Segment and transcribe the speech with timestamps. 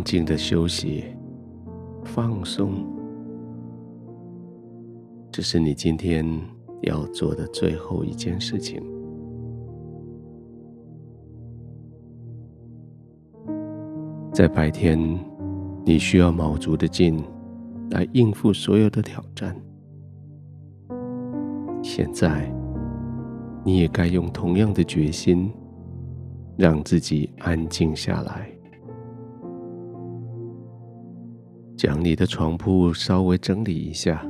[0.00, 1.04] 安静的休息、
[2.04, 2.86] 放松，
[5.30, 6.26] 这是你今天
[6.80, 8.82] 要做的最后一件事情。
[14.32, 14.98] 在白天，
[15.84, 17.22] 你需要卯足的劲
[17.90, 19.54] 来应付所有的挑战。
[21.82, 22.50] 现在，
[23.62, 25.52] 你也该用同样的决心，
[26.56, 28.50] 让自己安静下来。
[31.80, 34.22] 将你的床铺稍微整理一下，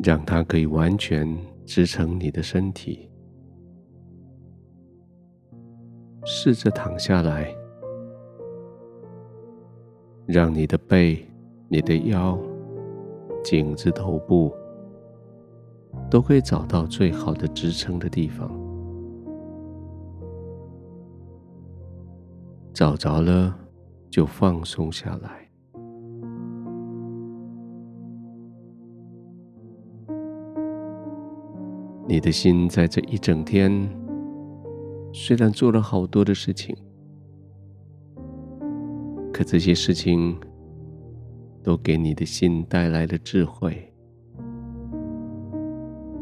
[0.00, 3.10] 让它可以完全支撑你的身体。
[6.24, 7.52] 试着躺下来，
[10.24, 11.28] 让你的背、
[11.68, 12.38] 你的腰、
[13.42, 14.54] 颈子、头部
[16.08, 18.63] 都可以找到最好的支撑的地方。
[22.74, 23.56] 找着了，
[24.10, 25.48] 就放松下来。
[32.08, 33.88] 你的心在这一整天，
[35.12, 36.76] 虽然做了好多的事情，
[39.32, 40.36] 可这些事情
[41.62, 43.90] 都给你的心带来了智慧。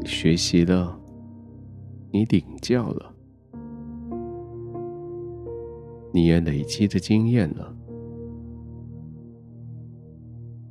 [0.05, 0.99] 学习了，
[2.11, 3.12] 你领教了。
[6.15, 7.75] 你也累积着经验了，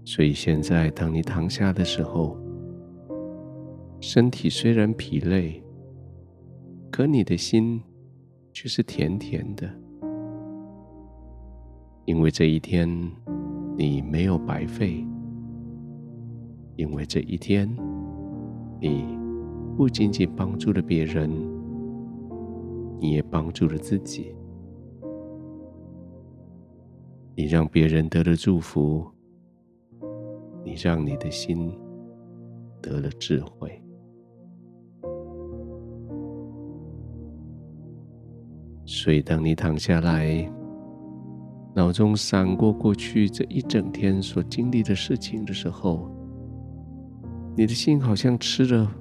[0.05, 2.39] 所以现在当你躺下的时候，
[4.01, 5.61] 身体虽然疲累，
[6.93, 7.83] 可你的心
[8.53, 9.69] 却是甜甜的，
[12.05, 12.89] 因为这一天
[13.77, 15.05] 你没有白费，
[16.77, 17.69] 因为这一天
[18.81, 19.05] 你
[19.77, 21.29] 不仅仅帮助了别人，
[23.01, 24.37] 你也帮助了自己。
[27.34, 29.10] 你让别人得了祝福，
[30.65, 31.72] 你让你的心
[32.81, 33.82] 得了智慧。
[38.84, 40.47] 所以，当你躺下来，
[41.75, 46.10] 脑中闪过过去这一整天所经历的事情的时候，
[47.56, 48.94] 你的心好像吃了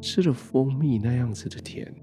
[0.00, 1.94] 吃了蜂蜜那样子的甜，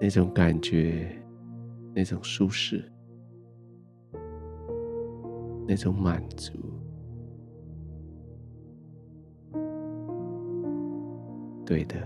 [0.00, 1.19] 那种感觉。
[2.00, 2.82] 那种舒适，
[5.68, 6.54] 那种满足，
[11.66, 11.96] 对的，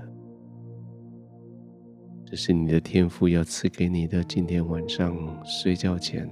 [2.27, 4.25] 这是你的天赋要赐给你的。
[4.25, 6.29] 今天晚上睡觉前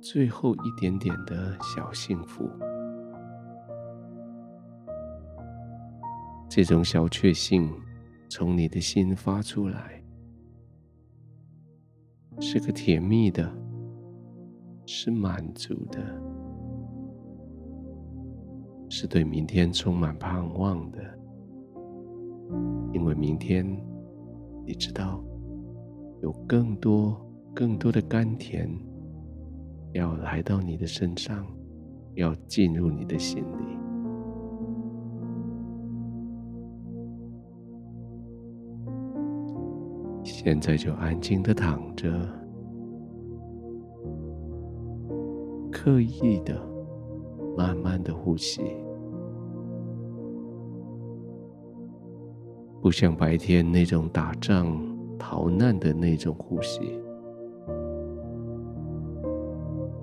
[0.00, 2.50] 最后一点点的小幸福，
[6.48, 7.72] 这种小确幸
[8.28, 9.99] 从你的心发出来。
[12.40, 13.48] 是个甜蜜的，
[14.86, 16.00] 是满足的，
[18.88, 20.98] 是对明天充满盼望的。
[22.92, 23.64] 因为明天，
[24.66, 25.22] 你知道，
[26.22, 27.14] 有更多、
[27.54, 28.68] 更多的甘甜
[29.92, 31.46] 要来到你的身上，
[32.14, 33.79] 要进入你的心里。
[40.42, 42.10] 现在就安静的躺着，
[45.70, 46.58] 刻意的、
[47.54, 48.62] 慢慢的呼吸，
[52.80, 54.74] 不像白天那种打仗、
[55.18, 56.98] 逃难的那种呼吸，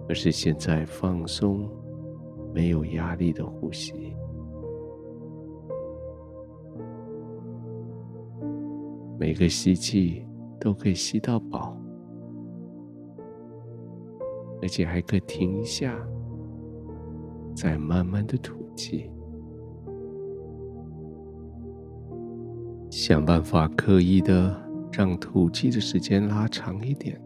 [0.08, 1.68] 而是现在放松、
[2.54, 4.14] 没有压力的呼吸。
[9.20, 10.27] 每个吸气
[10.60, 11.78] 都可以吸到饱，
[14.62, 15.96] 而且还可以停一下，
[17.56, 19.10] 再慢慢的吐气。
[22.90, 24.56] 想办法刻意的
[24.92, 27.22] 让吐气的时间拉长一点，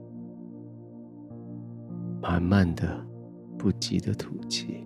[2.21, 3.05] 慢慢的、
[3.57, 4.85] 不急的吐气。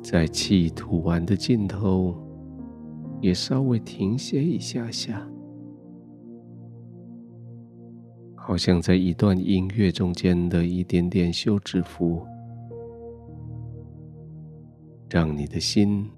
[0.00, 2.14] 在气吐完的尽头，
[3.20, 5.28] 也稍微停歇一下下，
[8.34, 12.24] 好像在一段音乐中间的一点点休止符，
[15.10, 16.08] 让你的心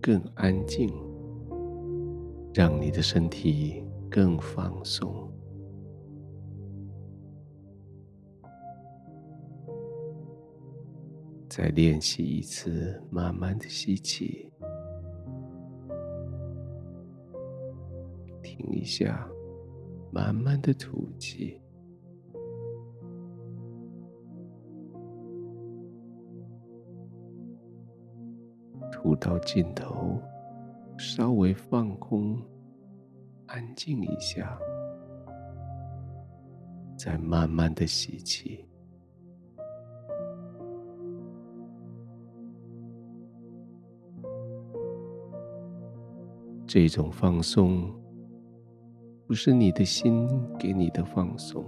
[0.00, 0.92] 更安静，
[2.52, 5.10] 让你的身体更放松。
[11.48, 14.51] 再练习一次，慢慢的吸气，
[18.72, 19.28] 一下，
[20.10, 21.60] 慢慢的吐气，
[28.90, 30.20] 吐到尽头，
[30.98, 32.40] 稍微放空，
[33.46, 34.58] 安静一下，
[36.96, 38.66] 再慢慢的吸气。
[46.64, 47.92] 这种放松，
[49.32, 51.64] 不是你的心给你的放松。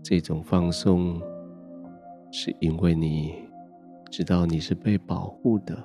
[0.00, 1.20] 这种放松，
[2.30, 3.34] 是因为你
[4.12, 5.76] 知道你是被保护的，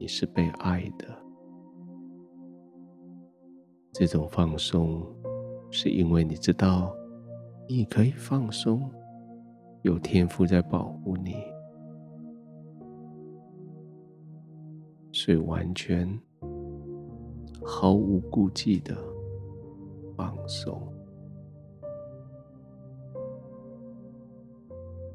[0.00, 1.06] 你是被爱的。
[3.92, 5.06] 这种放松，
[5.70, 6.92] 是因为你知道
[7.68, 8.90] 你可以放松，
[9.82, 11.36] 有天赋在保护你。
[15.12, 16.20] 所以完全
[17.64, 18.96] 毫无顾忌的
[20.16, 20.80] 放松，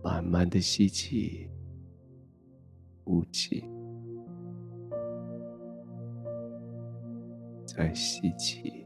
[0.04, 1.50] 慢慢的吸气，
[3.04, 3.64] 呼气，
[7.66, 8.86] 再吸气，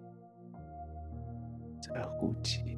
[1.81, 2.78] 再呼气。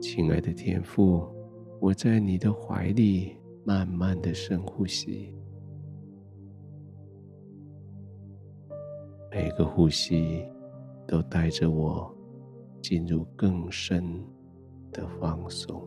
[0.00, 1.28] 亲爱的天父。
[1.80, 5.34] 我在你的怀里，慢慢的深呼吸，
[9.30, 10.44] 每个呼吸
[11.06, 12.14] 都带着我
[12.82, 14.22] 进入更深
[14.92, 15.82] 的放松。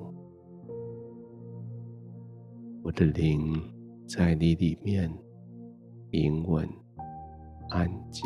[2.82, 3.54] 我的灵
[4.08, 5.12] 在你里面
[6.10, 6.68] 平稳
[7.70, 8.24] 安静，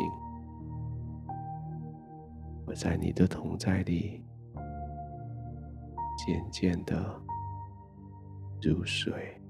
[2.64, 4.24] 我在你的同在里
[6.24, 7.20] 渐渐的。
[8.64, 9.41] 入睡。